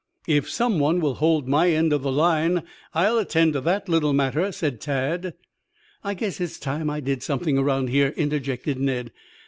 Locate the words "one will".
0.79-1.13